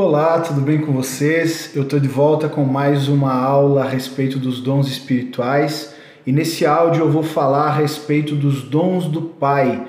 Olá, 0.00 0.38
tudo 0.38 0.60
bem 0.60 0.78
com 0.78 0.92
vocês? 0.92 1.72
Eu 1.74 1.82
estou 1.82 1.98
de 1.98 2.06
volta 2.06 2.48
com 2.48 2.62
mais 2.62 3.08
uma 3.08 3.34
aula 3.34 3.82
a 3.82 3.88
respeito 3.88 4.38
dos 4.38 4.60
dons 4.60 4.86
espirituais 4.86 5.92
e 6.24 6.30
nesse 6.30 6.64
áudio 6.64 7.02
eu 7.02 7.10
vou 7.10 7.24
falar 7.24 7.64
a 7.64 7.72
respeito 7.72 8.36
dos 8.36 8.62
dons 8.62 9.06
do 9.06 9.22
Pai, 9.22 9.88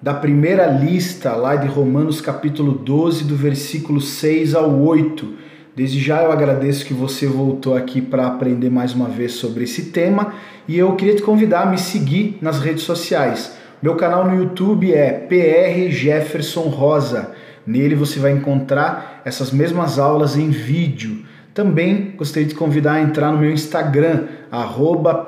da 0.00 0.14
primeira 0.14 0.64
lista 0.64 1.32
lá 1.32 1.56
de 1.56 1.68
Romanos 1.68 2.22
capítulo 2.22 2.72
12, 2.72 3.24
do 3.24 3.36
versículo 3.36 4.00
6 4.00 4.54
ao 4.54 4.80
8. 4.80 5.28
Desde 5.76 6.00
já 6.00 6.22
eu 6.22 6.32
agradeço 6.32 6.86
que 6.86 6.94
você 6.94 7.26
voltou 7.26 7.76
aqui 7.76 8.00
para 8.00 8.28
aprender 8.28 8.70
mais 8.70 8.94
uma 8.94 9.10
vez 9.10 9.32
sobre 9.32 9.64
esse 9.64 9.90
tema 9.90 10.32
e 10.66 10.78
eu 10.78 10.96
queria 10.96 11.16
te 11.16 11.22
convidar 11.22 11.64
a 11.64 11.66
me 11.66 11.76
seguir 11.76 12.38
nas 12.40 12.60
redes 12.60 12.84
sociais. 12.84 13.58
Meu 13.82 13.94
canal 13.94 14.24
no 14.24 14.42
YouTube 14.42 14.90
é 14.90 15.10
PR 15.10 15.90
Jefferson 15.90 16.62
Rosa. 16.62 17.34
Nele 17.70 17.94
você 17.94 18.18
vai 18.18 18.32
encontrar 18.32 19.22
essas 19.24 19.52
mesmas 19.52 19.96
aulas 19.96 20.36
em 20.36 20.50
vídeo. 20.50 21.24
Também 21.54 22.14
gostaria 22.16 22.48
de 22.48 22.54
convidar 22.56 22.94
a 22.94 23.00
entrar 23.00 23.30
no 23.30 23.38
meu 23.38 23.52
Instagram, 23.52 24.24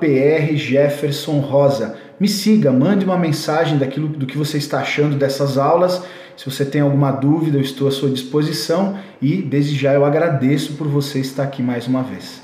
prjeffersonrosa. 0.01 1.97
Me 2.19 2.27
siga, 2.27 2.73
mande 2.73 3.05
uma 3.05 3.17
mensagem 3.17 3.79
daquilo 3.79 4.09
do 4.09 4.27
que 4.27 4.37
você 4.37 4.59
está 4.59 4.81
achando 4.81 5.15
dessas 5.15 5.57
aulas. 5.57 6.03
Se 6.37 6.45
você 6.45 6.65
tem 6.65 6.81
alguma 6.81 7.13
dúvida, 7.13 7.59
eu 7.59 7.63
estou 7.63 7.87
à 7.87 7.93
sua 7.93 8.11
disposição 8.11 8.99
e 9.21 9.37
desde 9.37 9.77
já 9.77 9.93
eu 9.95 10.05
agradeço 10.05 10.73
por 10.73 10.89
você 10.89 11.21
estar 11.21 11.45
aqui 11.45 11.63
mais 11.63 11.87
uma 11.87 12.03
vez. 12.03 12.42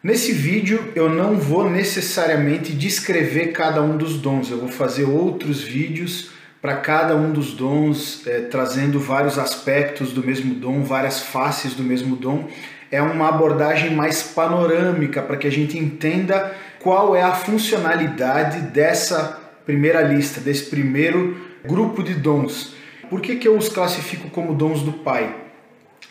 Nesse 0.00 0.30
vídeo 0.30 0.92
eu 0.94 1.08
não 1.08 1.36
vou 1.36 1.68
necessariamente 1.68 2.72
descrever 2.72 3.48
cada 3.48 3.82
um 3.82 3.96
dos 3.96 4.20
dons, 4.20 4.48
eu 4.48 4.58
vou 4.58 4.68
fazer 4.68 5.02
outros 5.02 5.60
vídeos 5.60 6.30
para 6.62 6.76
cada 6.76 7.16
um 7.16 7.32
dos 7.32 7.52
dons, 7.52 8.24
é, 8.24 8.42
trazendo 8.42 9.00
vários 9.00 9.40
aspectos 9.40 10.12
do 10.12 10.24
mesmo 10.24 10.54
dom, 10.54 10.84
várias 10.84 11.20
faces 11.20 11.74
do 11.74 11.82
mesmo 11.82 12.14
dom. 12.14 12.48
É 12.92 13.02
uma 13.02 13.28
abordagem 13.28 13.92
mais 13.92 14.22
panorâmica 14.22 15.20
para 15.20 15.36
que 15.36 15.48
a 15.48 15.50
gente 15.50 15.76
entenda 15.76 16.56
qual 16.78 17.16
é 17.16 17.22
a 17.22 17.34
funcionalidade 17.34 18.60
dessa 18.70 19.40
primeira 19.66 20.00
lista, 20.00 20.40
desse 20.40 20.66
primeiro 20.66 21.36
grupo 21.66 22.04
de 22.04 22.14
dons. 22.14 22.72
Por 23.10 23.20
que, 23.20 23.34
que 23.34 23.48
eu 23.48 23.56
os 23.56 23.68
classifico 23.68 24.30
como 24.30 24.54
dons 24.54 24.80
do 24.82 24.92
Pai? 24.92 25.34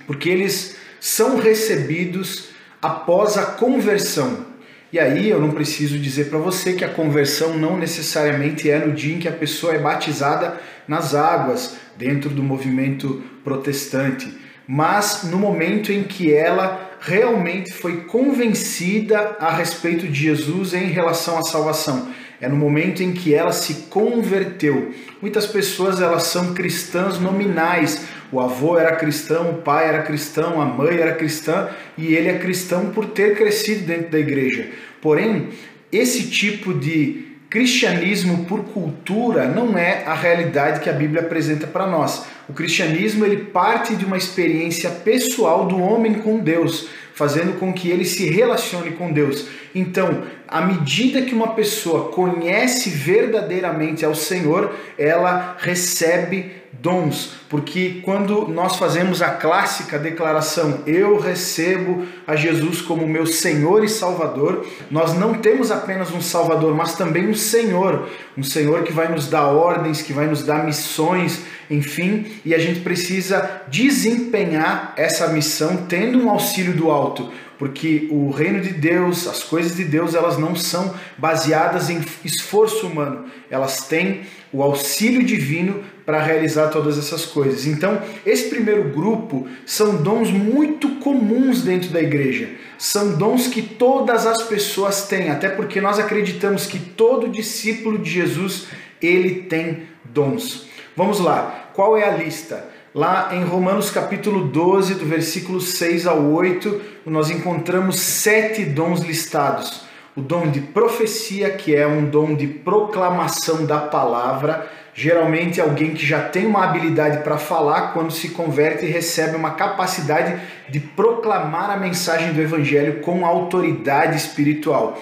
Porque 0.06 0.28
eles 0.28 0.76
são 1.00 1.38
recebidos 1.38 2.50
após 2.82 3.38
a 3.38 3.46
conversão. 3.46 4.46
E 4.92 5.00
aí 5.00 5.30
eu 5.30 5.42
não 5.42 5.52
preciso 5.52 6.00
dizer 6.00 6.30
para 6.30 6.40
você 6.40 6.74
que 6.74 6.86
a 6.86 6.90
conversão 6.90 7.58
não 7.58 7.78
necessariamente 7.78 8.70
é 8.70 8.80
no 8.80 8.94
dia 8.94 9.16
em 9.16 9.20
que 9.20 9.28
a 9.28 9.34
pessoa 9.34 9.74
é 9.74 9.80
batizada 9.80 10.60
nas 10.88 11.14
águas, 11.14 11.76
dentro 11.98 12.30
do 12.30 12.42
movimento 12.42 13.22
protestante, 13.44 14.32
mas 14.68 15.24
no 15.24 15.38
momento 15.38 15.92
em 15.92 16.04
que 16.04 16.34
ela 16.34 16.92
realmente 17.02 17.74
foi 17.74 18.02
convencida 18.06 19.36
a 19.40 19.52
respeito 19.52 20.08
de 20.08 20.20
Jesus 20.20 20.74
em 20.74 20.86
relação 20.86 21.38
à 21.38 21.44
salvação. 21.44 22.10
É 22.40 22.48
no 22.48 22.56
momento 22.56 23.02
em 23.02 23.14
que 23.14 23.34
ela 23.34 23.52
se 23.52 23.88
converteu. 23.90 24.92
Muitas 25.22 25.48
pessoas 25.48 26.00
elas 26.00 26.24
são 26.24 26.54
cristãs 26.54 27.20
nominais, 27.20 28.06
o 28.32 28.40
avô 28.40 28.78
era 28.78 28.96
cristão, 28.96 29.52
o 29.52 29.62
pai 29.62 29.88
era 29.88 30.04
cristão, 30.04 30.62
a 30.62 30.66
mãe 30.66 30.98
era 30.98 31.16
cristã 31.16 31.70
e 31.98 32.14
ele 32.14 32.30
é 32.30 32.38
cristão 32.38 32.92
por 32.92 33.06
ter 33.08 33.36
crescido 33.36 33.86
dentro 33.86 34.12
da 34.12 34.20
igreja. 34.20 34.70
Porém, 35.02 35.50
esse 35.92 36.30
tipo 36.30 36.74
de 36.74 37.26
cristianismo 37.50 38.46
por 38.46 38.66
cultura 38.66 39.48
não 39.48 39.78
é 39.78 40.04
a 40.06 40.14
realidade 40.14 40.82
que 40.82 40.90
a 40.90 40.94
Bíblia 40.94 41.22
apresenta 41.22 41.66
para 41.66 41.88
nós. 41.88 42.26
O 42.50 42.54
cristianismo 42.54 43.26
ele 43.26 43.46
parte 43.46 43.96
de 43.96 44.06
uma 44.06 44.18
experiência 44.18 44.90
pessoal 44.90 45.66
do 45.66 45.80
homem 45.80 46.16
com 46.16 46.40
Deus, 46.40 46.88
fazendo 47.14 47.60
com 47.60 47.74
que 47.74 47.90
ele 47.90 48.06
se 48.06 48.30
relacione 48.30 48.92
com 48.92 49.12
Deus. 49.12 49.48
Então, 49.76 50.24
à 50.48 50.62
medida 50.62 51.22
que 51.22 51.36
uma 51.36 51.50
pessoa 51.50 52.10
conhece 52.12 52.90
verdadeiramente 52.90 54.06
ao 54.06 54.16
Senhor, 54.16 54.74
ela 54.98 55.58
recebe 55.60 56.58
dons, 56.80 57.32
porque 57.50 58.02
quando 58.04 58.48
nós 58.48 58.76
fazemos 58.76 59.22
a 59.22 59.30
clássica 59.30 59.98
declaração 59.98 60.84
eu 60.86 61.20
recebo 61.20 62.06
a 62.26 62.36
Jesus 62.36 62.82
como 62.82 63.08
meu 63.08 63.26
Senhor 63.26 63.84
e 63.84 63.90
Salvador, 63.90 64.66
nós 64.92 65.14
não 65.14 65.34
temos 65.36 65.72
apenas 65.72 66.12
um 66.12 66.22
Salvador, 66.22 66.76
mas 66.76 66.96
também 66.96 67.28
um 67.28 67.34
Senhor, 67.34 68.08
um 68.38 68.44
Senhor 68.44 68.84
que 68.84 68.92
vai 68.92 69.08
nos 69.12 69.28
dar 69.28 69.48
ordens, 69.48 70.02
que 70.02 70.14
vai 70.14 70.28
nos 70.28 70.44
dar 70.44 70.64
missões, 70.64 71.42
enfim, 71.70 72.26
e 72.46 72.54
a 72.56 72.60
gente 72.60 72.80
precisa 72.80 73.62
desempenhar 73.68 74.94
essa 74.98 75.28
missão 75.28 75.86
tendo 75.88 76.20
um 76.20 76.30
auxílio 76.30 76.74
do 76.74 76.90
alto, 76.90 77.32
porque 77.58 78.08
o 78.12 78.30
reino 78.30 78.62
de 78.62 78.72
Deus, 78.74 79.28
as 79.28 79.44
coisas 79.44 79.76
de 79.76 79.84
Deus, 79.84 80.14
elas 80.14 80.38
não 80.38 80.56
são 80.56 80.94
baseadas 81.18 81.90
em 81.90 82.00
esforço 82.24 82.88
humano, 82.88 83.26
elas 83.50 83.88
têm 83.88 84.22
o 84.54 84.64
auxílio 84.64 85.24
divino 85.24 85.84
para 86.06 86.24
realizar 86.24 86.70
todas 86.70 86.98
essas 86.98 87.26
coisas. 87.26 87.66
Então, 87.66 88.02
esse 88.26 88.50
primeiro 88.50 88.90
grupo 88.90 89.46
são 89.66 90.02
dons 90.02 90.32
muito 90.32 90.96
comuns 91.02 91.62
dentro 91.62 91.90
da 91.90 92.02
igreja. 92.02 92.50
São 92.78 93.18
dons 93.18 93.48
que 93.48 93.62
todas 93.62 94.26
as 94.26 94.44
pessoas 94.44 95.08
têm, 95.08 95.30
até 95.30 95.50
porque 95.50 95.82
nós 95.82 96.00
acreditamos 96.00 96.66
que 96.66 96.80
todo 96.80 97.28
discípulo 97.28 97.98
de 97.98 98.10
Jesus, 98.10 98.68
ele 99.02 99.42
tem 99.44 99.84
dons. 100.06 100.68
Vamos 100.98 101.20
lá. 101.20 101.70
Qual 101.76 101.96
é 101.96 102.10
a 102.10 102.18
lista? 102.18 102.70
Lá 102.92 103.30
em 103.32 103.44
Romanos 103.44 103.92
capítulo 103.92 104.46
12, 104.46 104.96
do 104.96 105.06
versículo 105.06 105.62
6 105.62 106.08
ao 106.08 106.24
8, 106.24 106.82
nós 107.06 107.30
encontramos 107.30 108.00
sete 108.00 108.66
dons 108.66 109.02
listados 109.02 109.86
o 110.16 110.22
dom 110.22 110.50
de 110.50 110.60
profecia, 110.60 111.52
que 111.52 111.76
é 111.76 111.86
um 111.86 112.04
dom 112.06 112.34
de 112.34 112.48
proclamação 112.48 113.64
da 113.68 113.78
palavra. 113.78 114.68
Geralmente, 114.96 115.62
alguém 115.62 115.94
que 115.94 116.04
já 116.04 116.20
tem 116.24 116.48
uma 116.48 116.64
habilidade 116.64 117.20
para 117.20 117.38
falar, 117.38 117.94
quando 117.94 118.12
se 118.12 118.30
converte, 118.30 118.88
recebe 118.88 119.36
uma 119.36 119.52
capacidade 119.52 120.42
de 120.68 120.80
proclamar 120.80 121.70
a 121.70 121.78
mensagem 121.78 122.34
do 122.34 122.42
evangelho 122.42 123.02
com 123.02 123.24
autoridade 123.24 124.18
espiritual. 124.18 125.00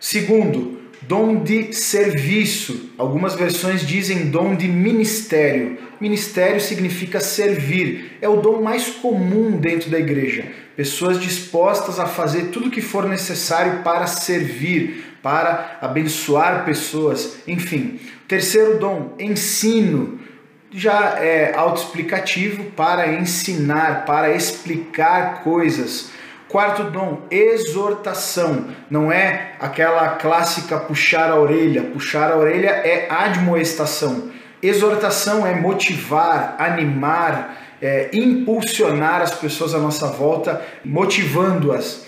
Segundo, 0.00 0.77
dom 1.02 1.42
de 1.42 1.72
serviço. 1.72 2.90
Algumas 2.98 3.34
versões 3.34 3.86
dizem 3.86 4.30
dom 4.30 4.54
de 4.54 4.68
ministério. 4.68 5.78
Ministério 6.00 6.60
significa 6.60 7.20
servir. 7.20 8.18
É 8.20 8.28
o 8.28 8.36
dom 8.36 8.62
mais 8.62 8.88
comum 8.88 9.56
dentro 9.58 9.90
da 9.90 9.98
igreja. 9.98 10.46
Pessoas 10.76 11.20
dispostas 11.20 11.98
a 11.98 12.06
fazer 12.06 12.46
tudo 12.46 12.68
o 12.68 12.70
que 12.70 12.80
for 12.80 13.08
necessário 13.08 13.82
para 13.82 14.06
servir, 14.06 15.16
para 15.22 15.78
abençoar 15.80 16.64
pessoas, 16.64 17.38
enfim. 17.48 17.98
Terceiro 18.28 18.78
dom, 18.78 19.14
ensino. 19.18 20.20
Já 20.70 21.18
é 21.18 21.54
autoexplicativo 21.56 22.64
para 22.76 23.14
ensinar, 23.14 24.04
para 24.04 24.34
explicar 24.34 25.42
coisas. 25.42 26.10
Quarto 26.48 26.84
dom, 26.84 27.20
exortação. 27.30 28.68
Não 28.90 29.12
é 29.12 29.52
aquela 29.60 30.08
clássica 30.12 30.78
puxar 30.78 31.30
a 31.30 31.38
orelha. 31.38 31.82
Puxar 31.82 32.32
a 32.32 32.36
orelha 32.38 32.70
é 32.70 33.06
admoestação. 33.10 34.30
Exortação 34.62 35.46
é 35.46 35.54
motivar, 35.54 36.56
animar, 36.58 37.76
é, 37.82 38.08
impulsionar 38.14 39.20
as 39.20 39.34
pessoas 39.34 39.74
à 39.74 39.78
nossa 39.78 40.06
volta, 40.06 40.62
motivando-as. 40.82 42.06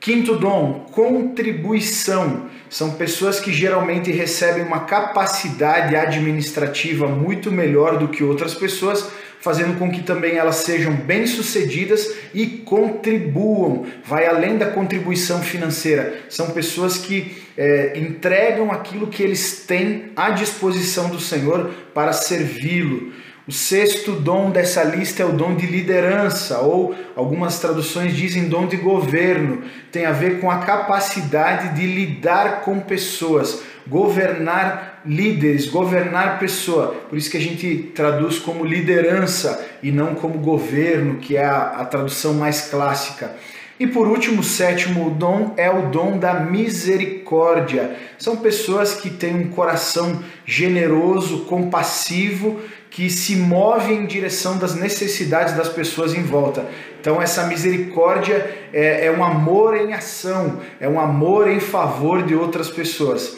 Quinto 0.00 0.34
dom, 0.34 0.86
contribuição. 0.90 2.48
São 2.68 2.92
pessoas 2.92 3.38
que 3.38 3.52
geralmente 3.52 4.10
recebem 4.10 4.64
uma 4.64 4.80
capacidade 4.80 5.94
administrativa 5.94 7.06
muito 7.06 7.52
melhor 7.52 7.98
do 7.98 8.08
que 8.08 8.24
outras 8.24 8.52
pessoas 8.52 9.08
fazendo 9.40 9.78
com 9.78 9.90
que 9.90 10.02
também 10.02 10.36
elas 10.36 10.56
sejam 10.56 10.92
bem-sucedidas 10.94 12.14
e 12.34 12.46
contribuam. 12.46 13.86
Vai 14.04 14.26
além 14.26 14.56
da 14.58 14.66
contribuição 14.66 15.40
financeira. 15.42 16.20
São 16.28 16.50
pessoas 16.50 16.98
que 16.98 17.36
é, 17.56 17.98
entregam 17.98 18.70
aquilo 18.70 19.06
que 19.06 19.22
eles 19.22 19.64
têm 19.66 20.12
à 20.14 20.30
disposição 20.30 21.08
do 21.08 21.20
Senhor 21.20 21.70
para 21.94 22.12
servi-lo. 22.12 23.12
O 23.48 23.52
sexto 23.52 24.10
dom 24.10 24.50
dessa 24.50 24.82
lista 24.82 25.22
é 25.22 25.26
o 25.26 25.30
dom 25.30 25.54
de 25.54 25.66
liderança, 25.66 26.58
ou 26.58 26.96
algumas 27.14 27.60
traduções 27.60 28.16
dizem 28.16 28.48
dom 28.48 28.66
de 28.66 28.76
governo. 28.76 29.62
Tem 29.92 30.04
a 30.04 30.10
ver 30.10 30.40
com 30.40 30.50
a 30.50 30.58
capacidade 30.58 31.76
de 31.76 31.86
lidar 31.86 32.62
com 32.62 32.80
pessoas. 32.80 33.62
governar 33.86 35.02
líderes, 35.06 35.68
governar 35.68 36.40
pessoa. 36.40 36.88
Por 37.08 37.16
isso 37.16 37.30
que 37.30 37.36
a 37.36 37.40
gente 37.40 37.92
traduz 37.94 38.36
como 38.36 38.64
liderança 38.64 39.64
e 39.80 39.92
não 39.92 40.16
como 40.16 40.40
governo, 40.40 41.20
que 41.20 41.36
é 41.36 41.44
a, 41.44 41.76
a 41.78 41.84
tradução 41.84 42.34
mais 42.34 42.62
clássica. 42.62 43.36
E 43.78 43.86
por 43.86 44.08
último, 44.08 44.40
o 44.40 44.44
sétimo 44.44 45.10
dom 45.10 45.52
é 45.56 45.70
o 45.70 45.90
dom 45.90 46.18
da 46.18 46.40
misericórdia. 46.40 47.94
São 48.18 48.38
pessoas 48.38 48.94
que 48.94 49.10
têm 49.10 49.36
um 49.36 49.48
coração 49.50 50.20
generoso, 50.46 51.44
compassivo, 51.44 52.58
que 52.96 53.10
se 53.10 53.36
movem 53.36 53.98
em 53.98 54.06
direção 54.06 54.56
das 54.56 54.74
necessidades 54.74 55.54
das 55.54 55.68
pessoas 55.68 56.14
em 56.14 56.22
volta. 56.22 56.66
Então, 56.98 57.20
essa 57.20 57.46
misericórdia 57.46 58.56
é, 58.72 59.04
é 59.04 59.12
um 59.12 59.22
amor 59.22 59.76
em 59.76 59.92
ação, 59.92 60.60
é 60.80 60.88
um 60.88 60.98
amor 60.98 61.46
em 61.46 61.60
favor 61.60 62.22
de 62.22 62.34
outras 62.34 62.70
pessoas. 62.70 63.36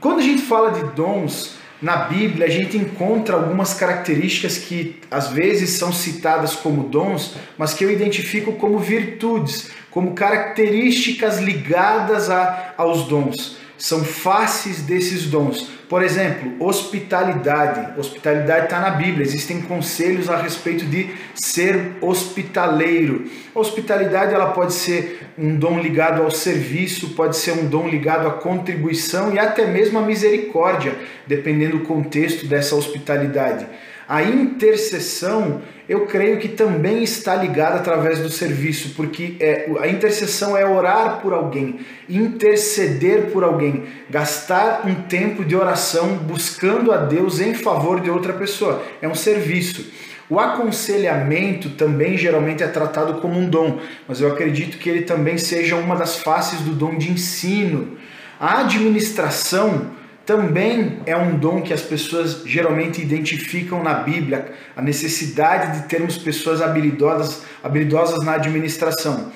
Quando 0.00 0.20
a 0.20 0.22
gente 0.22 0.40
fala 0.40 0.70
de 0.70 0.82
dons, 0.94 1.56
na 1.82 2.04
Bíblia 2.04 2.46
a 2.46 2.48
gente 2.48 2.78
encontra 2.78 3.36
algumas 3.36 3.74
características 3.74 4.56
que 4.56 4.98
às 5.10 5.28
vezes 5.28 5.78
são 5.78 5.92
citadas 5.92 6.56
como 6.56 6.84
dons, 6.84 7.34
mas 7.58 7.74
que 7.74 7.84
eu 7.84 7.90
identifico 7.90 8.54
como 8.54 8.78
virtudes, 8.78 9.70
como 9.90 10.14
características 10.14 11.38
ligadas 11.38 12.30
a, 12.30 12.72
aos 12.78 13.06
dons. 13.06 13.58
São 13.80 14.04
faces 14.04 14.82
desses 14.82 15.24
dons. 15.24 15.70
Por 15.88 16.02
exemplo, 16.02 16.52
hospitalidade. 16.60 17.98
Hospitalidade 17.98 18.66
está 18.66 18.78
na 18.78 18.90
Bíblia, 18.90 19.24
existem 19.24 19.62
conselhos 19.62 20.28
a 20.28 20.36
respeito 20.36 20.84
de 20.84 21.08
ser 21.34 21.92
hospitaleiro. 22.02 23.24
A 23.54 23.58
hospitalidade 23.58 24.34
ela 24.34 24.52
pode 24.52 24.74
ser 24.74 25.30
um 25.38 25.56
dom 25.56 25.80
ligado 25.80 26.22
ao 26.22 26.30
serviço, 26.30 27.14
pode 27.14 27.38
ser 27.38 27.52
um 27.52 27.68
dom 27.68 27.88
ligado 27.88 28.28
à 28.28 28.32
contribuição 28.32 29.32
e 29.32 29.38
até 29.38 29.66
mesmo 29.66 29.98
à 29.98 30.02
misericórdia, 30.02 30.94
dependendo 31.26 31.78
do 31.78 31.84
contexto 31.84 32.46
dessa 32.46 32.76
hospitalidade. 32.76 33.66
A 34.10 34.24
intercessão, 34.24 35.62
eu 35.88 36.04
creio 36.04 36.40
que 36.40 36.48
também 36.48 37.04
está 37.04 37.36
ligada 37.36 37.76
através 37.76 38.18
do 38.18 38.28
serviço, 38.28 38.92
porque 38.96 39.36
é, 39.38 39.70
a 39.78 39.86
intercessão 39.86 40.56
é 40.56 40.66
orar 40.66 41.20
por 41.20 41.32
alguém, 41.32 41.78
interceder 42.08 43.30
por 43.30 43.44
alguém, 43.44 43.84
gastar 44.10 44.84
um 44.84 44.96
tempo 45.02 45.44
de 45.44 45.54
oração 45.54 46.16
buscando 46.16 46.90
a 46.90 46.96
Deus 46.96 47.38
em 47.38 47.54
favor 47.54 48.00
de 48.00 48.10
outra 48.10 48.32
pessoa. 48.32 48.82
É 49.00 49.06
um 49.06 49.14
serviço. 49.14 49.92
O 50.28 50.40
aconselhamento 50.40 51.70
também 51.70 52.18
geralmente 52.18 52.64
é 52.64 52.66
tratado 52.66 53.20
como 53.20 53.38
um 53.38 53.48
dom, 53.48 53.78
mas 54.08 54.20
eu 54.20 54.26
acredito 54.26 54.76
que 54.76 54.90
ele 54.90 55.02
também 55.02 55.38
seja 55.38 55.76
uma 55.76 55.94
das 55.94 56.18
faces 56.18 56.62
do 56.62 56.72
dom 56.72 56.98
de 56.98 57.12
ensino. 57.12 57.96
A 58.40 58.62
administração 58.62 59.99
também 60.30 61.00
é 61.06 61.16
um 61.16 61.36
dom 61.36 61.60
que 61.60 61.72
as 61.72 61.82
pessoas 61.82 62.44
geralmente 62.46 63.02
identificam 63.02 63.82
na 63.82 63.94
Bíblia, 63.94 64.52
a 64.76 64.80
necessidade 64.80 65.80
de 65.80 65.88
termos 65.88 66.16
pessoas 66.16 66.62
habilidosas, 66.62 67.42
habilidosas 67.64 68.24
na 68.24 68.34
administração. 68.34 69.32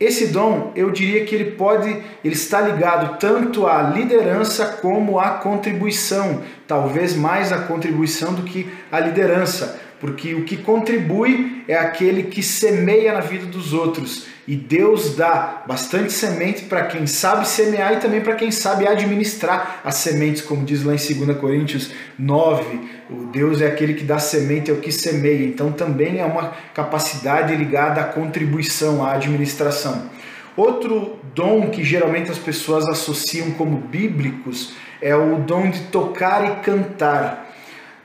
Esse 0.00 0.28
dom, 0.28 0.72
eu 0.74 0.90
diria 0.90 1.26
que 1.26 1.34
ele 1.34 1.50
pode, 1.50 1.90
ele 2.24 2.34
está 2.34 2.58
ligado 2.62 3.18
tanto 3.18 3.66
à 3.66 3.82
liderança 3.82 4.64
como 4.80 5.20
à 5.20 5.32
contribuição, 5.32 6.40
talvez 6.66 7.14
mais 7.14 7.52
à 7.52 7.58
contribuição 7.58 8.32
do 8.32 8.42
que 8.42 8.66
à 8.90 8.98
liderança, 8.98 9.78
porque 10.00 10.34
o 10.34 10.44
que 10.44 10.56
contribui 10.56 11.62
é 11.68 11.76
aquele 11.76 12.24
que 12.24 12.42
semeia 12.42 13.12
na 13.12 13.20
vida 13.20 13.44
dos 13.44 13.74
outros. 13.74 14.24
E 14.48 14.56
Deus 14.56 15.14
dá 15.14 15.62
bastante 15.66 16.12
semente 16.12 16.64
para 16.64 16.86
quem 16.86 17.06
sabe 17.06 17.46
semear 17.46 17.92
e 17.92 17.96
também 17.98 18.20
para 18.20 18.34
quem 18.34 18.50
sabe 18.50 18.88
administrar 18.88 19.80
as 19.84 19.96
sementes, 19.96 20.42
como 20.42 20.64
diz 20.64 20.82
lá 20.82 20.94
em 20.94 20.96
2 20.96 21.38
Coríntios 21.38 21.92
9. 22.18 22.80
O 23.10 23.26
Deus 23.26 23.60
é 23.60 23.66
aquele 23.66 23.94
que 23.94 24.02
dá 24.02 24.18
semente, 24.18 24.70
é 24.70 24.74
o 24.74 24.80
que 24.80 24.90
semeia. 24.90 25.44
Então 25.44 25.70
também 25.70 26.18
é 26.18 26.24
uma 26.24 26.54
capacidade 26.74 27.54
ligada 27.54 28.00
à 28.00 28.04
contribuição, 28.04 29.04
à 29.04 29.12
administração. 29.12 30.10
Outro 30.56 31.20
dom 31.34 31.70
que 31.70 31.84
geralmente 31.84 32.30
as 32.30 32.38
pessoas 32.38 32.88
associam 32.88 33.52
como 33.52 33.76
bíblicos 33.76 34.72
é 35.00 35.14
o 35.14 35.36
dom 35.36 35.70
de 35.70 35.80
tocar 35.84 36.44
e 36.44 36.64
cantar. 36.64 37.49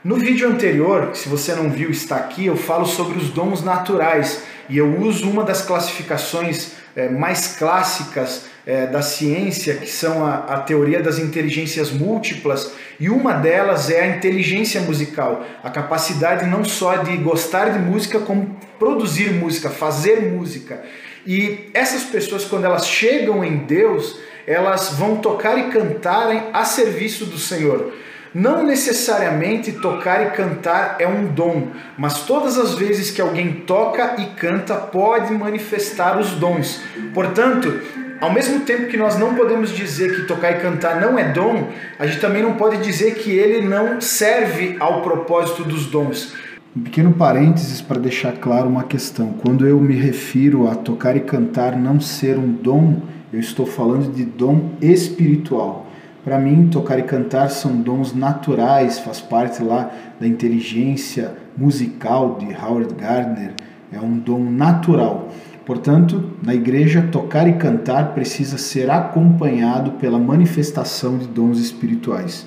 No 0.06 0.14
vídeo 0.14 0.48
anterior, 0.48 1.16
se 1.16 1.28
você 1.28 1.52
não 1.52 1.68
viu, 1.68 1.90
está 1.90 2.14
aqui, 2.14 2.46
eu 2.46 2.56
falo 2.56 2.86
sobre 2.86 3.18
os 3.18 3.30
dons 3.30 3.64
naturais 3.64 4.40
e 4.68 4.78
eu 4.78 5.00
uso 5.00 5.28
uma 5.28 5.42
das 5.42 5.62
classificações 5.62 6.74
é, 6.94 7.08
mais 7.08 7.56
clássicas 7.56 8.44
é, 8.64 8.86
da 8.86 9.02
ciência, 9.02 9.74
que 9.74 9.90
são 9.90 10.24
a, 10.24 10.36
a, 10.36 10.60
teoria 10.60 11.02
das 11.02 11.18
inteligências 11.18 11.90
múltiplas, 11.90 12.70
e 13.00 13.10
uma 13.10 13.32
delas 13.32 13.90
é 13.90 14.02
a 14.02 14.16
inteligência 14.16 14.80
musical, 14.80 15.44
a 15.60 15.70
capacidade 15.70 16.48
não 16.48 16.64
só 16.64 16.98
de 16.98 17.16
gostar 17.16 17.70
de 17.70 17.80
música, 17.80 18.20
como 18.20 18.56
produzir 18.78 19.32
música, 19.32 19.70
fazer 19.70 20.22
música. 20.30 20.84
E 21.26 21.68
essas 21.74 22.04
pessoas, 22.04 22.44
quando 22.44 22.64
elas 22.64 22.86
chegam 22.86 23.44
em 23.44 23.56
Deus, 23.56 24.20
elas 24.46 24.90
vão 24.90 25.16
tocar 25.16 25.58
e 25.58 25.64
cantar 25.64 26.50
a 26.52 26.64
serviço 26.64 27.26
do 27.26 27.38
Senhor. 27.38 28.05
Não 28.38 28.62
necessariamente 28.66 29.72
tocar 29.72 30.26
e 30.26 30.30
cantar 30.32 30.96
é 30.98 31.08
um 31.08 31.24
dom, 31.24 31.68
mas 31.96 32.26
todas 32.26 32.58
as 32.58 32.74
vezes 32.74 33.10
que 33.10 33.22
alguém 33.22 33.50
toca 33.50 34.16
e 34.18 34.26
canta 34.38 34.74
pode 34.74 35.32
manifestar 35.32 36.20
os 36.20 36.32
dons. 36.32 36.82
Portanto, 37.14 37.80
ao 38.20 38.30
mesmo 38.30 38.60
tempo 38.60 38.88
que 38.88 38.98
nós 38.98 39.18
não 39.18 39.34
podemos 39.34 39.70
dizer 39.70 40.14
que 40.14 40.26
tocar 40.26 40.50
e 40.50 40.60
cantar 40.60 41.00
não 41.00 41.18
é 41.18 41.32
dom, 41.32 41.68
a 41.98 42.06
gente 42.06 42.20
também 42.20 42.42
não 42.42 42.56
pode 42.56 42.76
dizer 42.84 43.14
que 43.14 43.30
ele 43.30 43.66
não 43.66 44.02
serve 44.02 44.76
ao 44.78 45.00
propósito 45.00 45.64
dos 45.64 45.86
dons. 45.86 46.34
Um 46.76 46.82
pequeno 46.82 47.14
parênteses 47.14 47.80
para 47.80 47.98
deixar 47.98 48.32
claro 48.32 48.68
uma 48.68 48.84
questão. 48.84 49.32
Quando 49.42 49.66
eu 49.66 49.80
me 49.80 49.94
refiro 49.94 50.68
a 50.68 50.74
tocar 50.74 51.16
e 51.16 51.20
cantar 51.20 51.74
não 51.74 51.98
ser 51.98 52.36
um 52.36 52.52
dom, 52.52 53.00
eu 53.32 53.40
estou 53.40 53.64
falando 53.64 54.12
de 54.12 54.26
dom 54.26 54.72
espiritual. 54.82 55.85
Para 56.26 56.40
mim, 56.40 56.66
tocar 56.66 56.98
e 56.98 57.04
cantar 57.04 57.50
são 57.50 57.80
dons 57.80 58.12
naturais, 58.12 58.98
faz 58.98 59.20
parte 59.20 59.62
lá 59.62 59.92
da 60.18 60.26
inteligência 60.26 61.32
musical 61.56 62.36
de 62.36 62.46
Howard 62.52 62.92
Gardner, 62.94 63.52
é 63.92 64.00
um 64.00 64.18
dom 64.18 64.40
natural. 64.40 65.28
Portanto, 65.64 66.32
na 66.42 66.52
igreja, 66.52 67.08
tocar 67.12 67.46
e 67.46 67.52
cantar 67.52 68.12
precisa 68.12 68.58
ser 68.58 68.90
acompanhado 68.90 69.92
pela 69.92 70.18
manifestação 70.18 71.16
de 71.16 71.28
dons 71.28 71.60
espirituais. 71.60 72.44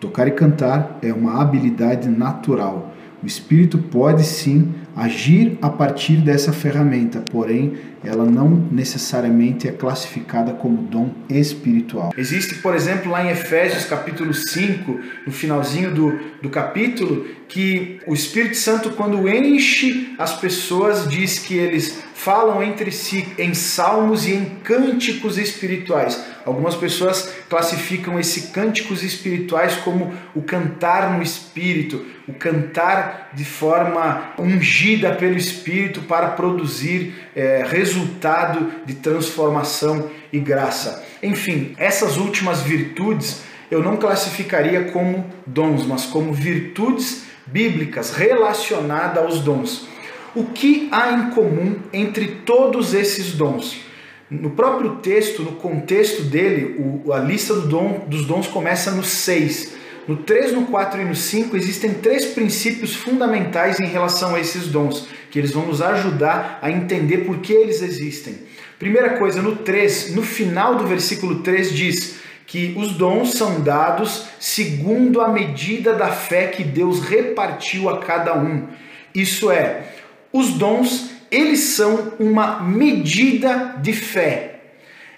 Tocar 0.00 0.26
e 0.26 0.32
cantar 0.32 0.98
é 1.00 1.12
uma 1.12 1.40
habilidade 1.40 2.08
natural. 2.08 2.91
O 3.22 3.26
espírito 3.26 3.78
pode 3.78 4.24
sim 4.24 4.74
agir 4.96 5.56
a 5.62 5.70
partir 5.70 6.16
dessa 6.16 6.52
ferramenta, 6.52 7.22
porém 7.30 7.74
ela 8.04 8.24
não 8.24 8.48
necessariamente 8.70 9.68
é 9.68 9.72
classificada 9.72 10.52
como 10.52 10.82
dom 10.82 11.10
espiritual. 11.30 12.12
Existe, 12.16 12.56
por 12.56 12.74
exemplo, 12.74 13.10
lá 13.10 13.24
em 13.24 13.30
Efésios 13.30 13.84
capítulo 13.84 14.34
5, 14.34 14.98
no 15.24 15.32
finalzinho 15.32 15.94
do, 15.94 16.18
do 16.42 16.50
capítulo, 16.50 17.24
que 17.48 18.00
o 18.06 18.14
Espírito 18.14 18.56
Santo, 18.56 18.90
quando 18.90 19.28
enche 19.28 20.14
as 20.18 20.38
pessoas, 20.40 21.08
diz 21.08 21.38
que 21.38 21.54
eles 21.54 22.02
falam 22.14 22.62
entre 22.62 22.90
si 22.90 23.26
em 23.38 23.54
salmos 23.54 24.26
e 24.26 24.32
em 24.32 24.44
cânticos 24.62 25.38
espirituais. 25.38 26.20
Algumas 26.44 26.74
pessoas 26.74 27.32
classificam 27.48 28.18
esses 28.18 28.50
cânticos 28.50 29.02
espirituais 29.02 29.76
como 29.76 30.12
o 30.34 30.42
cantar 30.42 31.12
no 31.12 31.22
espírito, 31.22 32.04
o 32.26 32.34
cantar 32.34 33.30
de 33.32 33.44
forma 33.44 34.32
ungida 34.38 35.12
pelo 35.12 35.36
espírito 35.36 36.02
para 36.02 36.28
produzir 36.28 37.14
é, 37.34 37.64
resultado 37.66 38.72
de 38.84 38.94
transformação 38.94 40.10
e 40.32 40.38
graça. 40.38 41.04
Enfim, 41.22 41.74
essas 41.78 42.16
últimas 42.16 42.62
virtudes 42.62 43.42
eu 43.70 43.82
não 43.82 43.96
classificaria 43.96 44.90
como 44.90 45.24
dons, 45.46 45.86
mas 45.86 46.04
como 46.04 46.32
virtudes 46.32 47.24
bíblicas 47.46 48.14
relacionadas 48.14 49.24
aos 49.24 49.40
dons. 49.40 49.88
O 50.34 50.44
que 50.44 50.88
há 50.90 51.12
em 51.12 51.30
comum 51.30 51.76
entre 51.92 52.26
todos 52.44 52.94
esses 52.94 53.32
dons? 53.32 53.91
No 54.40 54.50
próprio 54.50 54.96
texto, 54.96 55.42
no 55.42 55.52
contexto 55.52 56.22
dele, 56.22 56.76
o, 56.78 57.12
a 57.12 57.18
lista 57.18 57.52
do 57.52 57.68
dom, 57.68 58.06
dos 58.08 58.24
dons 58.24 58.46
começa 58.46 58.90
no 58.90 59.04
6. 59.04 59.74
No 60.08 60.16
3, 60.16 60.54
no 60.54 60.66
4 60.66 61.02
e 61.02 61.04
no 61.04 61.14
5 61.14 61.54
existem 61.54 61.92
três 61.94 62.24
princípios 62.24 62.94
fundamentais 62.94 63.78
em 63.78 63.86
relação 63.86 64.34
a 64.34 64.40
esses 64.40 64.68
dons, 64.68 65.06
que 65.30 65.38
eles 65.38 65.52
vão 65.52 65.66
nos 65.66 65.82
ajudar 65.82 66.58
a 66.62 66.70
entender 66.70 67.18
por 67.18 67.38
que 67.38 67.52
eles 67.52 67.82
existem. 67.82 68.38
Primeira 68.78 69.18
coisa, 69.18 69.42
no 69.42 69.56
3, 69.56 70.14
no 70.14 70.22
final 70.22 70.76
do 70.76 70.86
versículo 70.86 71.40
3 71.42 71.72
diz: 71.72 72.16
que 72.46 72.74
os 72.76 72.92
dons 72.92 73.34
são 73.34 73.60
dados 73.60 74.26
segundo 74.40 75.20
a 75.20 75.28
medida 75.28 75.92
da 75.92 76.08
fé 76.08 76.48
que 76.48 76.64
Deus 76.64 77.00
repartiu 77.00 77.88
a 77.88 77.98
cada 77.98 78.36
um. 78.36 78.66
Isso 79.14 79.50
é, 79.50 79.84
os 80.32 80.54
dons, 80.54 81.11
eles 81.32 81.60
são 81.60 82.12
uma 82.20 82.60
medida 82.60 83.76
de 83.80 83.94
fé. 83.94 84.56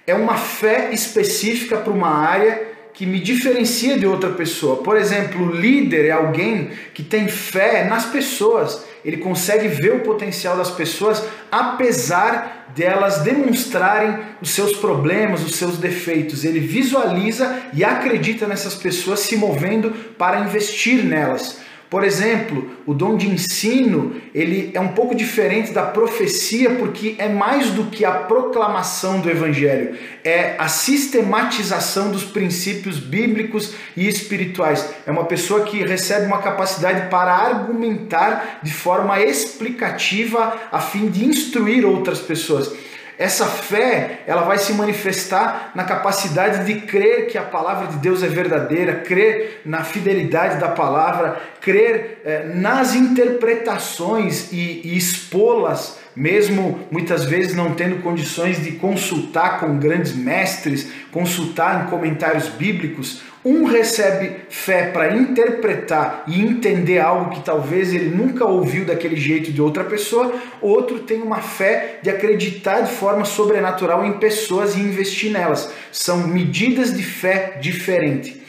É 0.06 0.14
uma 0.14 0.36
fé 0.36 0.90
específica 0.92 1.76
para 1.78 1.92
uma 1.92 2.08
área 2.08 2.72
que 2.92 3.04
me 3.04 3.18
diferencia 3.18 3.98
de 3.98 4.06
outra 4.06 4.30
pessoa. 4.30 4.76
Por 4.76 4.96
exemplo, 4.96 5.44
o 5.44 5.52
líder 5.52 6.06
é 6.06 6.12
alguém 6.12 6.70
que 6.94 7.02
tem 7.02 7.26
fé 7.26 7.84
nas 7.84 8.04
pessoas. 8.06 8.84
Ele 9.04 9.16
consegue 9.16 9.66
ver 9.66 9.96
o 9.96 10.00
potencial 10.00 10.56
das 10.56 10.70
pessoas 10.70 11.22
apesar 11.50 12.70
delas 12.74 13.18
demonstrarem 13.18 14.18
os 14.40 14.50
seus 14.50 14.76
problemas, 14.76 15.44
os 15.44 15.56
seus 15.56 15.78
defeitos. 15.78 16.44
Ele 16.44 16.60
visualiza 16.60 17.60
e 17.72 17.84
acredita 17.84 18.46
nessas 18.46 18.74
pessoas 18.76 19.20
se 19.20 19.36
movendo 19.36 19.90
para 20.16 20.40
investir 20.40 21.04
nelas. 21.04 21.58
Por 21.94 22.02
exemplo, 22.02 22.72
o 22.86 22.92
dom 22.92 23.16
de 23.16 23.30
ensino, 23.30 24.16
ele 24.34 24.72
é 24.74 24.80
um 24.80 24.88
pouco 24.88 25.14
diferente 25.14 25.70
da 25.70 25.84
profecia 25.84 26.70
porque 26.70 27.14
é 27.18 27.28
mais 27.28 27.70
do 27.70 27.84
que 27.84 28.04
a 28.04 28.10
proclamação 28.10 29.20
do 29.20 29.30
evangelho, 29.30 29.96
é 30.24 30.56
a 30.58 30.66
sistematização 30.66 32.10
dos 32.10 32.24
princípios 32.24 32.98
bíblicos 32.98 33.76
e 33.96 34.08
espirituais. 34.08 34.92
É 35.06 35.10
uma 35.12 35.26
pessoa 35.26 35.60
que 35.60 35.84
recebe 35.84 36.26
uma 36.26 36.38
capacidade 36.38 37.08
para 37.08 37.32
argumentar 37.32 38.58
de 38.60 38.74
forma 38.74 39.20
explicativa 39.20 40.56
a 40.72 40.80
fim 40.80 41.08
de 41.08 41.24
instruir 41.24 41.86
outras 41.86 42.18
pessoas. 42.18 42.72
Essa 43.16 43.46
fé, 43.46 44.20
ela 44.26 44.42
vai 44.42 44.58
se 44.58 44.72
manifestar 44.72 45.70
na 45.74 45.84
capacidade 45.84 46.64
de 46.64 46.80
crer 46.80 47.28
que 47.28 47.38
a 47.38 47.42
palavra 47.42 47.86
de 47.86 47.96
Deus 47.98 48.22
é 48.22 48.26
verdadeira, 48.26 49.02
crer 49.02 49.60
na 49.64 49.84
fidelidade 49.84 50.58
da 50.58 50.68
palavra, 50.68 51.40
crer 51.60 52.22
eh, 52.24 52.44
nas 52.54 52.94
interpretações 52.94 54.52
e, 54.52 54.80
e 54.84 54.96
expô-las, 54.96 56.00
mesmo 56.16 56.80
muitas 56.90 57.24
vezes 57.24 57.54
não 57.54 57.74
tendo 57.74 58.02
condições 58.02 58.62
de 58.62 58.72
consultar 58.72 59.60
com 59.60 59.78
grandes 59.78 60.14
mestres, 60.14 60.88
consultar 61.10 61.84
em 61.84 61.90
comentários 61.90 62.48
bíblicos. 62.48 63.22
Um 63.44 63.64
recebe 63.64 64.36
fé 64.48 64.86
para 64.86 65.14
interpretar 65.14 66.24
e 66.26 66.40
entender 66.40 66.98
algo 66.98 67.30
que 67.30 67.44
talvez 67.44 67.92
ele 67.92 68.08
nunca 68.08 68.46
ouviu 68.46 68.86
daquele 68.86 69.16
jeito 69.16 69.52
de 69.52 69.60
outra 69.60 69.84
pessoa, 69.84 70.32
outro 70.62 71.00
tem 71.00 71.20
uma 71.20 71.42
fé 71.42 71.98
de 72.02 72.08
acreditar 72.08 72.80
de 72.80 72.92
forma 72.92 73.26
sobrenatural 73.26 74.04
em 74.04 74.14
pessoas 74.14 74.74
e 74.74 74.80
investir 74.80 75.30
nelas. 75.30 75.70
São 75.92 76.26
medidas 76.26 76.96
de 76.96 77.02
fé 77.02 77.58
diferentes. 77.60 78.44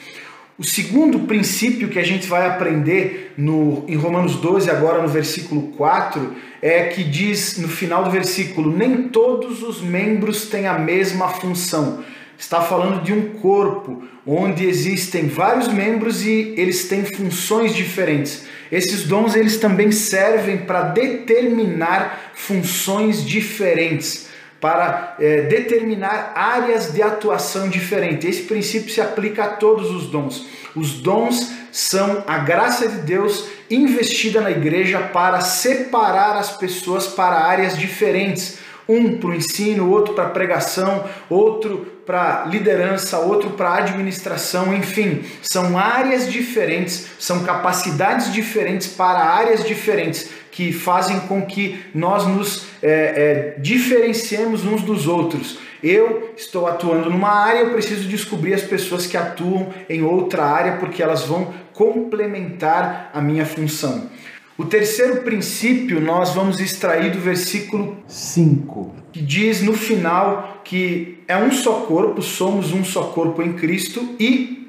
O 0.58 0.64
segundo 0.64 1.20
princípio 1.20 1.90
que 1.90 2.00
a 2.00 2.04
gente 2.04 2.28
vai 2.28 2.48
aprender 2.48 3.34
no, 3.38 3.84
em 3.90 3.96
Romanos 3.98 4.38
12, 4.38 4.70
agora 4.72 5.02
no 5.02 5.10
versículo 5.10 5.64
4, 5.76 6.34
é 6.68 6.86
que 6.86 7.04
diz 7.04 7.58
no 7.58 7.68
final 7.68 8.04
do 8.04 8.10
versículo: 8.10 8.76
Nem 8.76 9.10
todos 9.10 9.62
os 9.62 9.82
membros 9.82 10.48
têm 10.48 10.68
a 10.68 10.80
mesma 10.80 11.30
função 11.30 12.04
está 12.38 12.62
falando 12.62 13.04
de 13.04 13.14
um 13.14 13.30
corpo 13.40 14.04
onde 14.26 14.66
existem 14.66 15.28
vários 15.28 15.68
membros 15.68 16.26
e 16.26 16.54
eles 16.58 16.88
têm 16.88 17.06
funções 17.06 17.74
diferentes. 17.74 18.46
Esses 18.72 19.04
dons 19.04 19.36
eles 19.36 19.58
também 19.58 19.92
servem 19.92 20.58
para 20.58 20.84
determinar 20.84 22.32
funções 22.34 23.24
diferentes, 23.24 24.28
para 24.60 25.16
é, 25.20 25.44
determinar 25.44 26.34
áreas 26.36 26.92
de 26.92 27.02
atuação 27.02 27.70
diferentes. 27.70 28.28
Esse 28.28 28.44
princípio 28.44 28.90
se 28.90 29.00
aplica 29.00 29.44
a 29.44 29.50
todos 29.50 29.92
os 29.92 30.08
dons. 30.08 30.48
Os 30.76 30.94
dons 30.94 31.52
são 31.72 32.24
a 32.28 32.40
graça 32.40 32.88
de 32.88 32.98
Deus 33.00 33.48
investida 33.70 34.42
na 34.42 34.52
igreja 34.52 35.00
para 35.00 35.42
separar 35.42 36.38
as 36.38 36.56
pessoas 36.58 37.08
para 37.08 37.36
áreas 37.36 37.78
diferentes 37.78 38.60
um 38.88 39.18
para 39.18 39.30
o 39.30 39.36
ensino, 39.36 39.90
outro 39.90 40.14
para 40.14 40.30
pregação, 40.30 41.06
outro 41.30 41.94
para 42.06 42.46
liderança, 42.46 43.18
outro 43.18 43.52
para 43.52 43.76
administração, 43.76 44.74
enfim, 44.74 45.24
são 45.42 45.78
áreas 45.78 46.32
diferentes, 46.32 47.08
são 47.18 47.44
capacidades 47.44 48.32
diferentes 48.32 48.88
para 48.88 49.20
áreas 49.20 49.64
diferentes 49.64 50.30
que 50.52 50.72
fazem 50.72 51.20
com 51.22 51.46
que 51.46 51.84
nós 51.94 52.28
nos 52.28 52.68
é, 52.82 52.90
é, 52.90 53.60
diferenciemos 53.60 54.64
uns 54.64 54.84
dos 54.84 55.08
outros. 55.08 55.58
Eu 55.88 56.34
estou 56.36 56.66
atuando 56.66 57.12
numa 57.12 57.30
área, 57.30 57.60
eu 57.60 57.70
preciso 57.70 58.10
descobrir 58.10 58.56
as 58.56 58.64
pessoas 58.64 59.06
que 59.06 59.16
atuam 59.16 59.72
em 59.88 60.02
outra 60.02 60.44
área 60.44 60.78
porque 60.78 61.04
elas 61.04 61.26
vão 61.26 61.54
complementar 61.74 63.12
a 63.14 63.22
minha 63.22 63.46
função. 63.46 64.10
O 64.58 64.66
terceiro 64.66 65.22
princípio 65.22 66.02
nós 66.02 66.34
vamos 66.34 66.60
extrair 66.60 67.12
do 67.12 67.20
versículo 67.20 68.04
5, 68.08 68.96
que 69.14 69.22
diz 69.22 69.62
no 69.62 69.74
final 69.74 70.60
que 70.64 71.20
é 71.28 71.38
um 71.38 71.52
só 71.52 71.82
corpo, 71.82 72.20
somos 72.20 72.74
um 72.74 72.84
só 72.84 73.04
corpo 73.04 73.44
em 73.44 73.54
Cristo 73.54 74.16
e 74.20 74.68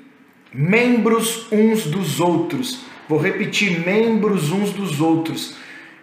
membros 0.52 1.50
uns 1.50 1.85
dos 1.85 2.20
outros. 2.20 2.80
Vou 3.08 3.18
repetir, 3.18 3.80
membros 3.87 4.52
uns 4.52 4.70
dos 4.70 5.00
outros. 5.00 5.54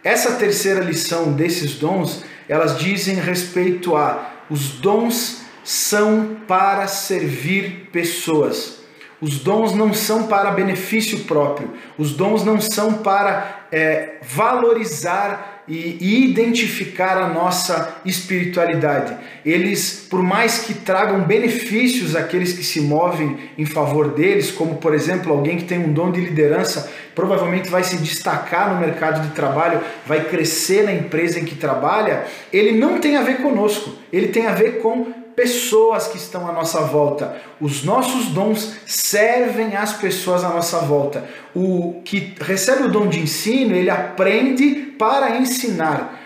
Essa 0.04 0.38
terceira 0.38 0.80
lição 0.80 1.34
desses 1.34 1.76
dons, 1.76 2.26
elas 2.50 2.80
dizem 2.80 3.14
respeito 3.16 3.96
a 3.96 4.33
os 4.54 4.74
dons 4.74 5.42
são 5.64 6.38
para 6.48 6.86
servir 6.86 7.90
pessoas. 7.92 8.84
Os 9.20 9.40
dons 9.40 9.74
não 9.74 9.96
são 9.96 10.28
para 10.28 10.52
benefício 10.52 11.24
próprio, 11.24 11.74
os 11.98 12.12
dons 12.12 12.44
não 12.44 12.62
são 12.62 12.94
para 13.02 13.66
é, 13.72 14.20
valorizar 14.22 15.53
e 15.68 16.26
identificar 16.30 17.18
a 17.18 17.28
nossa 17.28 17.98
espiritualidade. 18.06 19.16
Eles, 19.46 20.08
por 20.10 20.22
mais 20.22 20.60
que 20.60 20.74
tragam 20.74 21.22
benefícios 21.22 22.16
àqueles 22.16 22.54
que 22.54 22.64
se 22.64 22.82
movem 22.82 23.38
em 23.58 23.66
favor 23.66 24.10
deles, 24.10 24.52
como 24.52 24.76
por 24.76 24.94
exemplo 24.94 25.32
alguém 25.32 25.58
que 25.58 25.66
tem 25.66 25.80
um 25.80 25.94
dom 25.94 26.12
de 26.12 26.22
liderança, 26.22 26.92
provavelmente 27.16 27.70
vai 27.70 27.84
se 27.84 27.98
destacar 27.98 28.74
no 28.74 28.80
mercado 28.80 29.28
de 29.28 29.34
trabalho, 29.34 29.82
vai 30.06 30.26
crescer 30.26 30.84
na 30.84 30.94
empresa 30.94 31.40
em 31.40 31.46
que 31.46 31.56
trabalha, 31.56 32.26
ele 32.52 32.78
não 32.78 33.00
tem 33.00 33.16
a 33.16 33.22
ver 33.22 33.38
conosco, 33.38 33.94
ele 34.12 34.28
tem 34.28 34.48
a 34.48 34.54
ver 34.54 34.82
com 34.82 35.23
pessoas 35.36 36.08
que 36.08 36.18
estão 36.18 36.48
à 36.48 36.52
nossa 36.52 36.82
volta. 36.82 37.36
Os 37.60 37.84
nossos 37.84 38.28
dons 38.28 38.76
servem 38.86 39.76
às 39.76 39.94
pessoas 39.94 40.44
à 40.44 40.50
nossa 40.50 40.80
volta. 40.80 41.24
O 41.56 42.02
que 42.04 42.34
recebe 42.40 42.84
o 42.84 42.92
dom 42.92 43.08
de 43.08 43.20
ensino, 43.20 43.76
ele 43.76 43.90
aprende 43.90 44.94
para 44.98 45.38
ensinar. 45.38 46.23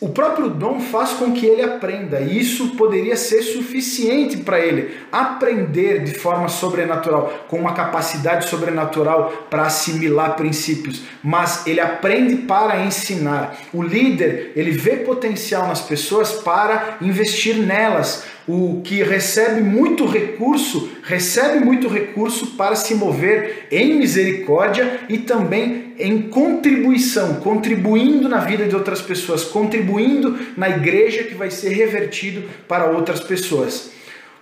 O 0.00 0.08
próprio 0.08 0.48
dom 0.48 0.80
faz 0.80 1.10
com 1.10 1.32
que 1.32 1.44
ele 1.44 1.62
aprenda, 1.62 2.20
e 2.20 2.38
isso 2.38 2.76
poderia 2.76 3.16
ser 3.16 3.42
suficiente 3.42 4.38
para 4.38 4.58
ele 4.58 4.94
aprender 5.12 6.02
de 6.02 6.14
forma 6.14 6.48
sobrenatural, 6.48 7.46
com 7.48 7.58
uma 7.58 7.74
capacidade 7.74 8.48
sobrenatural 8.48 9.46
para 9.50 9.66
assimilar 9.66 10.34
princípios, 10.34 11.02
mas 11.22 11.66
ele 11.66 11.80
aprende 11.80 12.36
para 12.36 12.84
ensinar. 12.84 13.58
O 13.72 13.82
líder, 13.82 14.52
ele 14.56 14.70
vê 14.70 14.96
potencial 14.96 15.68
nas 15.68 15.82
pessoas 15.82 16.32
para 16.32 16.96
investir 17.02 17.56
nelas, 17.56 18.24
o 18.48 18.80
que 18.82 19.02
recebe 19.02 19.60
muito 19.60 20.06
recurso, 20.06 20.90
recebe 21.02 21.64
muito 21.64 21.88
recurso 21.88 22.48
para 22.56 22.76
se 22.76 22.94
mover 22.94 23.66
em 23.70 23.94
misericórdia 23.94 25.00
e 25.08 25.18
também 25.18 25.85
em 25.98 26.22
contribuição, 26.22 27.34
contribuindo 27.36 28.28
na 28.28 28.38
vida 28.38 28.66
de 28.66 28.74
outras 28.74 29.00
pessoas, 29.00 29.44
contribuindo 29.44 30.38
na 30.56 30.68
igreja 30.68 31.24
que 31.24 31.34
vai 31.34 31.50
ser 31.50 31.70
revertido 31.70 32.44
para 32.68 32.86
outras 32.86 33.20
pessoas. 33.20 33.90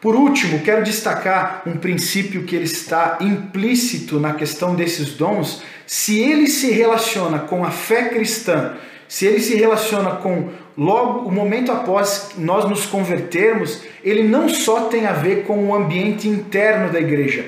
Por 0.01 0.15
último, 0.15 0.61
quero 0.61 0.85
destacar 0.85 1.63
um 1.67 1.77
princípio 1.77 2.45
que 2.45 2.55
ele 2.55 2.67
está 2.67 3.19
implícito 3.21 4.21
na 4.21 4.35
questão 4.35 4.75
desses 4.75 5.15
dons, 5.15 5.63
se 5.87 6.21
ele 6.21 6.47
se 6.47 6.71
relaciona 6.71 7.39
com 7.39 7.65
a 7.65 7.71
fé 7.71 8.11
cristã, 8.11 8.75
se 9.09 9.27
ele 9.27 9.41
se 9.41 9.55
relaciona 9.55 10.17
com 10.17 10.51
logo 10.77 11.29
o 11.29 11.33
momento 11.33 11.73
após 11.73 12.33
nós 12.37 12.69
nos 12.69 12.85
convertermos, 12.85 13.83
ele 14.03 14.25
não 14.25 14.49
só 14.49 14.89
tem 14.89 15.07
a 15.07 15.13
ver 15.13 15.45
com 15.45 15.69
o 15.69 15.75
ambiente 15.75 16.29
interno 16.29 16.93
da 16.93 17.01
igreja. 17.01 17.45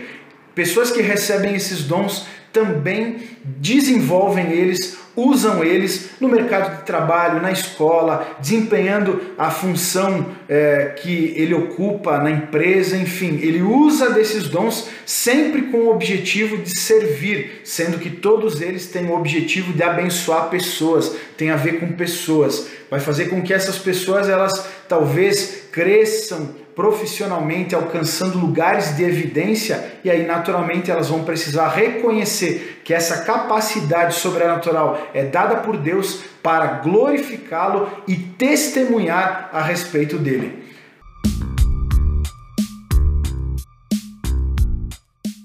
Pessoas 0.55 0.91
que 0.91 1.03
recebem 1.03 1.55
esses 1.55 1.85
dons 1.85 2.27
também 2.57 3.19
desenvolvem 3.45 4.51
eles, 4.51 4.97
usam 5.15 5.63
eles 5.63 6.13
no 6.19 6.27
mercado 6.27 6.79
de 6.79 6.87
trabalho, 6.87 7.43
na 7.43 7.53
escola, 7.53 8.35
desempenhando 8.41 9.21
a 9.37 9.51
função 9.51 10.29
é, 10.49 10.95
que 10.97 11.35
ele 11.37 11.53
ocupa 11.53 12.17
na 12.17 12.31
empresa, 12.31 12.97
enfim, 12.97 13.39
ele 13.43 13.61
usa 13.61 14.09
desses 14.09 14.49
dons 14.49 14.89
sempre 15.05 15.63
com 15.65 15.81
o 15.81 15.91
objetivo 15.91 16.57
de 16.57 16.79
servir, 16.79 17.61
sendo 17.63 17.99
que 17.99 18.09
todos 18.09 18.63
eles 18.63 18.87
têm 18.87 19.05
o 19.07 19.15
objetivo 19.15 19.75
de 19.75 19.83
abençoar 19.83 20.49
pessoas, 20.49 21.15
tem 21.37 21.51
a 21.51 21.57
ver 21.57 21.79
com 21.79 21.93
pessoas, 21.93 22.69
vai 22.91 23.01
fazer 23.01 23.27
com 23.27 23.43
que 23.43 23.53
essas 23.53 23.79
pessoas 23.79 24.31
elas 24.31 24.67
talvez 24.89 25.69
cresçam 25.71 26.66
profissionalmente, 26.76 27.75
alcançando 27.75 28.38
lugares 28.38 28.95
de 28.95 29.02
evidência, 29.02 29.92
e 30.04 30.11
aí 30.11 30.26
naturalmente 30.26 30.90
elas 30.90 31.09
vão 31.09 31.25
precisar 31.25 31.68
reconhecer 31.71 32.83
que 32.85 32.92
essa 32.92 33.25
capacidade 33.25 34.14
sobrenatural 34.14 35.09
é 35.14 35.25
dada 35.25 35.56
por 35.56 35.78
Deus 35.78 36.21
para 36.42 36.66
glorificá-lo 36.80 37.90
e 38.06 38.14
testemunhar 38.14 39.49
a 39.54 39.62
respeito 39.62 40.18
dele. 40.18 40.66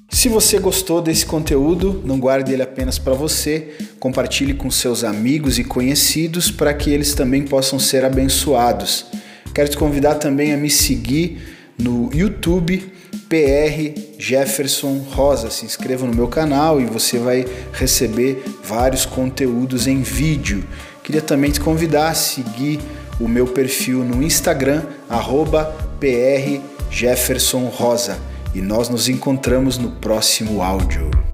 Se 0.10 0.28
você 0.28 0.60
gostou 0.60 1.02
desse 1.02 1.26
conteúdo, 1.26 2.00
não 2.06 2.20
guarde 2.20 2.54
ele 2.54 2.62
apenas 2.62 3.00
para 3.00 3.14
você, 3.14 3.74
compartilhe 4.00 4.54
com 4.54 4.70
seus 4.70 5.04
amigos 5.04 5.58
e 5.58 5.64
conhecidos 5.64 6.52
para 6.52 6.74
que 6.74 6.92
eles 6.92 7.16
também 7.16 7.44
possam 7.44 7.80
ser 7.80 8.04
abençoados. 8.04 9.08
Quero 9.54 9.70
te 9.70 9.78
convidar 9.78 10.16
também 10.16 10.54
a 10.54 10.58
me 10.58 10.70
seguir 10.70 11.42
no 11.78 12.10
YouTube 12.14 12.92
PR 13.28 14.00
Jefferson 14.18 14.98
Rosa. 15.10 15.50
Se 15.50 15.66
inscreva 15.66 16.06
no 16.06 16.14
meu 16.14 16.28
canal 16.28 16.80
e 16.80 16.86
você 16.86 17.18
vai 17.18 17.46
receber 17.74 18.44
vários 18.64 19.06
conteúdos 19.06 19.88
em 19.88 20.02
vídeo. 20.02 20.64
Queria 21.04 21.22
também 21.22 21.52
te 21.52 21.60
convidar 21.60 22.10
a 22.10 22.14
seguir 22.14 22.80
o 23.20 23.28
meu 23.28 23.48
perfil 23.48 24.04
no 24.04 24.22
Instagram, 24.22 24.84
arroba 25.10 25.66
PR 26.00 26.62
Jefferson 26.90 27.66
Rosa. 27.68 28.18
E 28.54 28.62
nós 28.62 28.90
nos 28.90 29.08
encontramos 29.08 29.78
no 29.78 29.92
próximo 29.92 30.62
áudio. 30.62 31.31